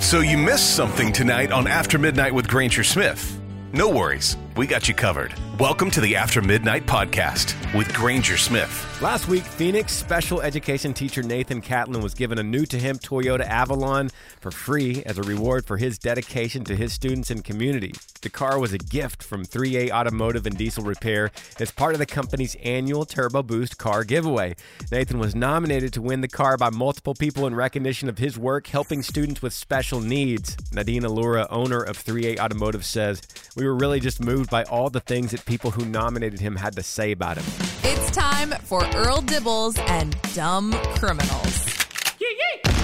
[0.00, 3.38] So you missed something tonight on After MidNite with Granger Smith.
[3.72, 5.32] No worries, we got you covered.
[5.60, 8.86] Welcome to the After MidNite podcast with Granger Smith.
[9.02, 13.46] Last week, Phoenix special education teacher Nathan Catlin was given a new to him Toyota
[13.46, 14.08] Avalon
[14.40, 17.92] for free as a reward for his dedication to his students and community.
[18.22, 22.06] The car was a gift from 3A Automotive and Diesel Repair as part of the
[22.06, 24.54] company's annual Turbo Boost car giveaway.
[24.90, 28.66] Nathan was nominated to win the car by multiple people in recognition of his work
[28.66, 30.56] helping students with special needs.
[30.72, 33.20] Nadine Allura, owner of 3A Automotive, says,
[33.56, 36.76] We were really just moved by all the things that people who nominated him had
[36.76, 37.44] to say about him.
[37.82, 41.66] It's time for Earl Dibbles and Dumb Criminals.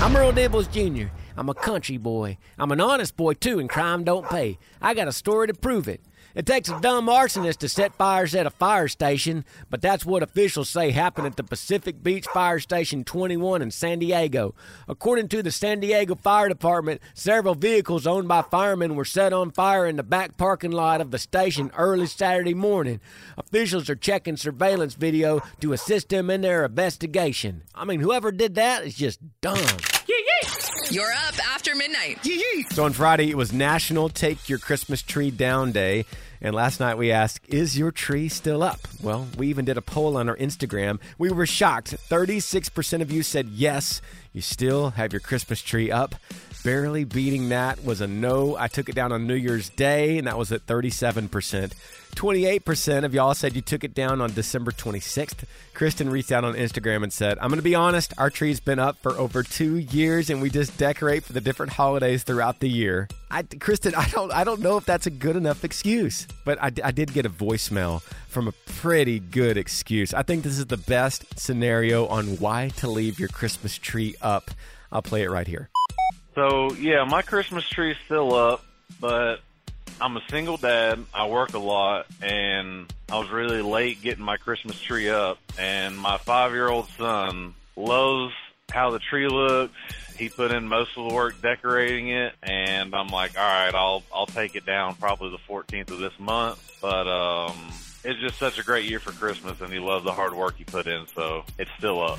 [0.00, 1.12] I'm Earl Dibbles Jr.
[1.36, 2.38] I'm a country boy.
[2.58, 4.58] I'm an honest boy, too, and crime don't pay.
[4.80, 6.00] I got a story to prove it.
[6.34, 10.22] It takes a dumb arsonist to set fires at a fire station, but that's what
[10.22, 14.54] officials say happened at the Pacific Beach Fire Station 21 in San Diego.
[14.88, 19.52] According to the San Diego Fire Department, several vehicles owned by firemen were set on
[19.52, 23.00] fire in the back parking lot of the station early Saturday morning.
[23.38, 27.62] Officials are checking surveillance video to assist them in their investigation.
[27.76, 29.64] I mean, whoever did that is just dumb.
[30.90, 32.18] You're up after midnight.
[32.70, 36.04] So on Friday, it was National Take Your Christmas Tree Down Day.
[36.44, 38.86] And last night we asked, Is your tree still up?
[39.02, 41.00] Well, we even did a poll on our Instagram.
[41.16, 41.96] We were shocked.
[42.10, 44.02] 36% of you said yes,
[44.34, 46.14] you still have your Christmas tree up.
[46.62, 48.58] Barely beating that was a no.
[48.58, 51.72] I took it down on New Year's Day, and that was at 37%.
[52.14, 55.44] 28% of y'all said you took it down on December 26th.
[55.72, 58.78] Kristen reached out on Instagram and said, I'm going to be honest, our tree's been
[58.78, 62.68] up for over two years and we just decorate for the different holidays throughout the
[62.68, 63.08] year.
[63.34, 66.70] I, Kristen, I don't, I don't know if that's a good enough excuse, but I,
[66.84, 70.14] I did get a voicemail from a pretty good excuse.
[70.14, 74.52] I think this is the best scenario on why to leave your Christmas tree up.
[74.92, 75.68] I'll play it right here.
[76.36, 78.64] So yeah, my Christmas tree's still up,
[79.00, 79.40] but
[80.00, 81.04] I'm a single dad.
[81.12, 85.38] I work a lot, and I was really late getting my Christmas tree up.
[85.58, 88.32] And my five-year-old son loves
[88.70, 89.74] how the tree looks.
[90.16, 94.02] He put in most of the work decorating it, and I'm like, all right, I'll
[94.14, 96.78] I'll take it down probably the 14th of this month.
[96.80, 97.56] But um,
[98.04, 100.64] it's just such a great year for Christmas, and he loves the hard work he
[100.64, 102.18] put in, so it's still up.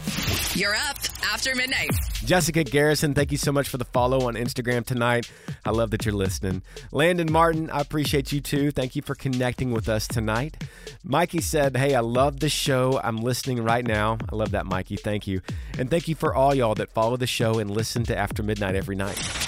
[0.56, 0.98] You're up
[1.32, 1.92] after midnight.
[2.24, 5.32] Jessica Garrison, thank you so much for the follow on Instagram tonight.
[5.64, 6.64] I love that you're listening.
[6.92, 8.72] Landon Martin, I appreciate you too.
[8.72, 10.64] Thank you for connecting with us tonight.
[11.04, 13.00] Mikey said, Hey, I love the show.
[13.04, 14.18] I'm listening right now.
[14.32, 14.96] I love that, Mikey.
[14.96, 15.42] Thank you.
[15.78, 18.76] And thank you for all y'all that follow the show and listen to After MidNite
[18.76, 19.45] every night.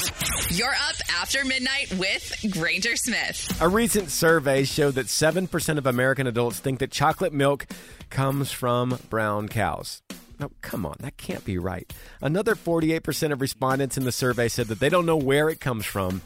[0.49, 3.61] You're up after midnight with Granger Smith.
[3.61, 7.67] A recent survey showed that 7% of American adults think that chocolate milk
[8.09, 10.01] comes from brown cows.
[10.39, 11.91] Now, come on, that can't be right.
[12.21, 15.85] Another 48% of respondents in the survey said that they don't know where it comes
[15.85, 16.21] from.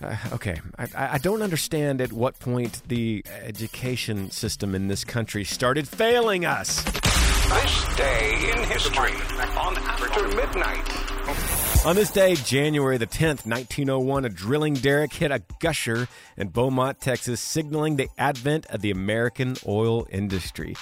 [0.00, 5.42] Uh, okay, I, I don't understand at what point the education system in this country
[5.42, 6.84] started failing us.
[6.84, 9.12] This day in history
[9.56, 11.51] on After MidNite.
[11.84, 16.06] On this day, January the 10th, 1901, a drilling derrick hit a gusher
[16.36, 20.76] in Beaumont, Texas, signaling the advent of the American oil industry.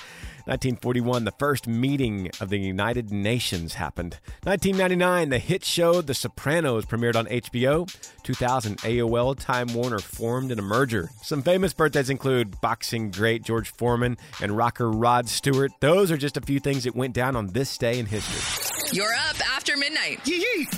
[0.45, 4.19] 1941, the first meeting of the United Nations happened.
[4.43, 7.91] 1999, the hit show The Sopranos premiered on HBO.
[8.23, 11.09] 2000, AOL Time Warner formed in a merger.
[11.23, 15.73] Some famous birthdays include boxing great George Foreman and rocker Rod Stewart.
[15.81, 18.70] Those are just a few things that went down on this day in history.
[18.93, 20.29] You're up after midnight.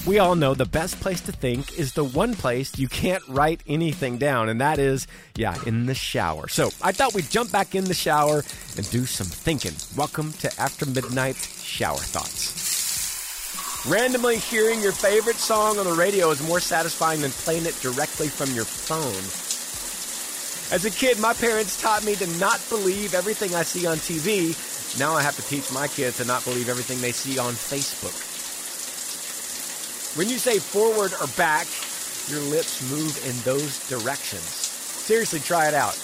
[0.07, 3.63] We all know the best place to think is the one place you can't write
[3.67, 6.47] anything down, and that is, yeah, in the shower.
[6.49, 8.45] So I thought we'd jump back in the shower
[8.77, 9.73] and do some thinking.
[9.97, 12.53] Welcome to After MidNite Shower Thoughts.
[13.89, 18.29] Randomly hearing your favorite song on the radio is more satisfying than playing it directly
[18.29, 19.25] from your phone.
[20.75, 24.55] As a kid, my parents taught me to not believe everything I see on TV.
[24.99, 28.13] Now I have to teach my kids to not believe everything they see on Facebook.
[30.17, 31.67] When you say forward or back,
[32.29, 34.43] your lips move in those directions.
[34.43, 35.95] Seriously, try it out.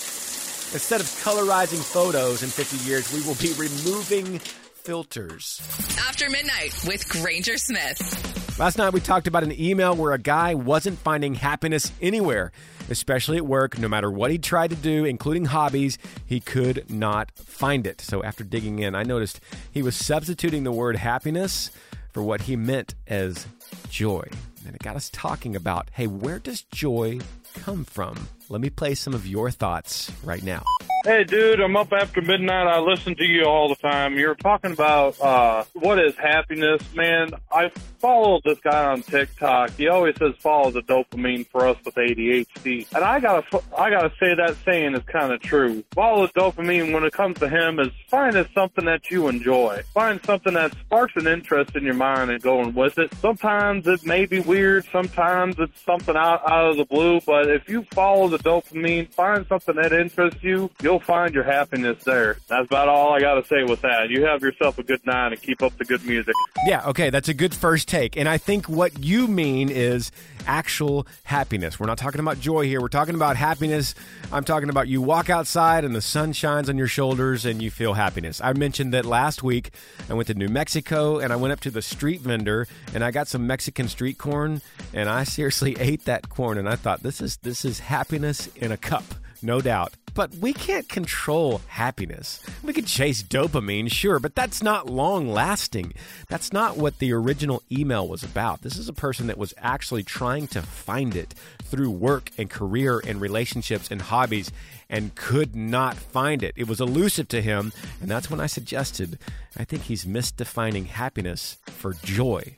[0.72, 5.60] Instead of colorizing photos in 50 years, we will be removing filters.
[6.08, 8.37] After midnight with Granger Smith.
[8.58, 12.50] Last night we talked about an email where a guy wasn't finding happiness anywhere,
[12.90, 13.78] especially at work.
[13.78, 15.96] No matter what he tried to do, including hobbies,
[16.26, 18.00] he could not find it.
[18.00, 19.40] So after digging in, I noticed
[19.70, 21.70] he was substituting the word happiness
[22.12, 23.46] for what he meant as
[23.90, 24.26] joy.
[24.66, 27.20] And it got us talking about hey, where does joy
[27.54, 28.26] come from?
[28.48, 30.64] Let me play some of your thoughts right now.
[31.04, 32.66] Hey, dude, I'm up after midnight.
[32.66, 34.18] I listen to you all the time.
[34.18, 37.30] You're talking about uh, what is happiness, man.
[37.52, 39.70] I followed this guy on TikTok.
[39.76, 44.12] He always says follow the dopamine for us with ADHD, and I gotta, I gotta
[44.20, 45.84] say that saying is kind of true.
[45.94, 49.82] Follow the dopamine when it comes to him is find it something that you enjoy.
[49.94, 53.12] Find something that sparks an interest in your mind and going with it.
[53.20, 54.84] Sometimes it may be weird.
[54.90, 57.20] Sometimes it's something out out of the blue.
[57.20, 62.02] But if you follow the dopamine, find something that interests you, you'll find your happiness
[62.04, 62.38] there.
[62.48, 64.08] That's about all I got to say with that.
[64.08, 66.34] You have yourself a good night and keep up the good music.
[66.66, 68.16] Yeah, okay, that's a good first take.
[68.16, 70.10] And I think what you mean is
[70.46, 71.78] actual happiness.
[71.78, 72.80] We're not talking about joy here.
[72.80, 73.94] We're talking about happiness.
[74.32, 77.70] I'm talking about you walk outside and the sun shines on your shoulders and you
[77.70, 78.40] feel happiness.
[78.42, 79.70] I mentioned that last week
[80.08, 83.10] I went to New Mexico and I went up to the street vendor and I
[83.10, 84.62] got some Mexican street corn
[84.94, 88.72] and I seriously ate that corn and I thought this is this is happiness in
[88.72, 89.04] a cup,
[89.42, 89.92] no doubt.
[90.18, 92.42] But we can't control happiness.
[92.64, 95.92] We could chase dopamine, sure, but that's not long lasting.
[96.26, 98.62] That's not what the original email was about.
[98.62, 103.00] This is a person that was actually trying to find it through work and career
[103.06, 104.50] and relationships and hobbies
[104.90, 106.52] and could not find it.
[106.56, 109.20] It was elusive to him, and that's when I suggested
[109.56, 112.56] I think he's misdefining happiness for joy.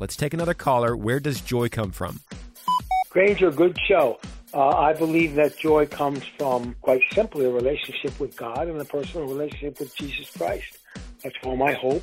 [0.00, 0.96] Let's take another caller.
[0.96, 2.18] Where does joy come from?
[3.10, 4.18] Granger, good show.
[4.58, 8.84] Uh, I believe that joy comes from, quite simply, a relationship with God and a
[8.84, 10.78] personal relationship with Jesus Christ.
[11.22, 12.02] That's all my hope,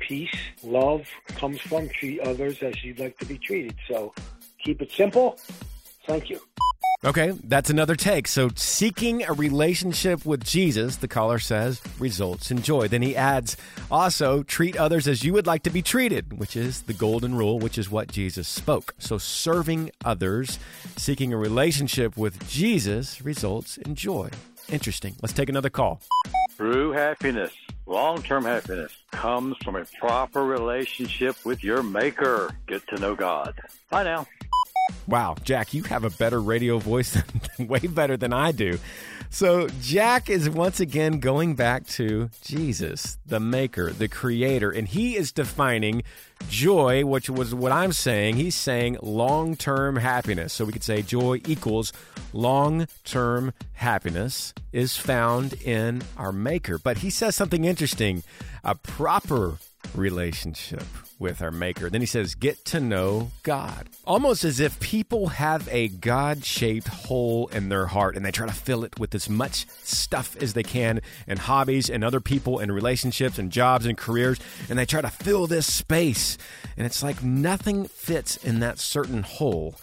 [0.00, 1.88] peace, love comes from.
[1.88, 3.74] Treat others as you'd like to be treated.
[3.88, 4.12] So
[4.62, 5.38] keep it simple.
[6.06, 6.40] Thank you.
[7.06, 8.26] Okay, that's another take.
[8.26, 12.88] So, seeking a relationship with Jesus, the caller says, results in joy.
[12.88, 13.58] Then he adds,
[13.90, 17.58] also, treat others as you would like to be treated, which is the golden rule,
[17.58, 18.94] which is what Jesus spoke.
[18.98, 20.58] So, serving others,
[20.96, 24.30] seeking a relationship with Jesus results in joy.
[24.70, 25.14] Interesting.
[25.20, 26.00] Let's take another call.
[26.56, 27.52] True happiness,
[27.84, 32.56] long term happiness, comes from a proper relationship with your Maker.
[32.66, 33.60] Get to know God.
[33.90, 34.26] Bye now.
[35.06, 37.12] Wow, Jack, you have a better radio voice,
[37.56, 38.78] than, way better than I do.
[39.30, 45.16] So, Jack is once again going back to Jesus, the maker, the creator, and he
[45.16, 46.04] is defining
[46.48, 48.36] joy, which was what I'm saying.
[48.36, 50.52] He's saying long term happiness.
[50.52, 51.92] So, we could say joy equals
[52.32, 56.78] long term happiness is found in our maker.
[56.78, 58.22] But he says something interesting
[58.62, 59.58] a proper
[59.94, 60.84] relationship
[61.18, 61.88] with our maker.
[61.88, 63.88] Then he says, get to know God.
[64.04, 68.46] Almost as if people have a God shaped hole in their heart and they try
[68.46, 72.58] to fill it with as much stuff as they can and hobbies and other people
[72.58, 74.38] and relationships and jobs and careers.
[74.68, 76.36] And they try to fill this space.
[76.76, 79.76] And it's like nothing fits in that certain hole.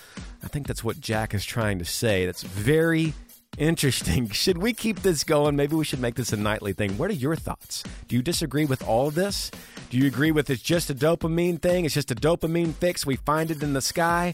[0.44, 2.26] I think that's what Jack is trying to say.
[2.26, 3.14] That's very
[3.58, 4.30] Interesting.
[4.32, 5.56] Should we keep this going?
[5.56, 6.98] Maybe we should make this a nightly thing.
[6.98, 7.84] What are your thoughts?
[8.08, 9.52] Do you disagree with all of this?
[9.90, 11.86] Do you agree with it's just a dopamine thing?
[11.86, 13.06] It's just a dopamine fix.
[13.06, 14.34] We find it in the sky.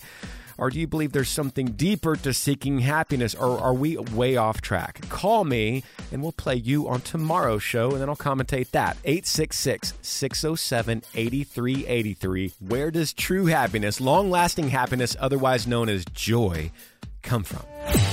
[0.60, 3.36] Or do you believe there's something deeper to seeking happiness?
[3.36, 5.08] Or are we way off track?
[5.10, 8.98] Call me and we'll play you on tomorrow's show and then I'll commentate that.
[9.04, 12.54] 866 607 8383.
[12.60, 16.72] Where does true happiness, long lasting happiness, otherwise known as joy,
[17.22, 17.64] come from?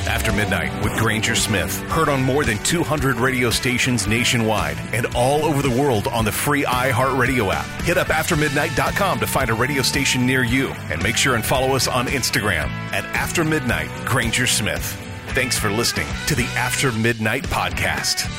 [0.06, 1.78] After MidNite with Granger Smith.
[1.90, 6.32] Heard on more than 200 radio stations nationwide and all over the world on the
[6.32, 7.66] free iHeartRadio app.
[7.82, 11.74] Hit up aftermidnight.com to find a radio station near you and make sure and follow
[11.74, 14.84] us on Instagram at After MidNite Granger Smith.
[15.28, 18.30] Thanks for listening to the After MidNite podcast.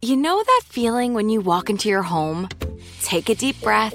[0.00, 2.48] You know that feeling when you walk into your home,
[3.02, 3.94] take a deep breath,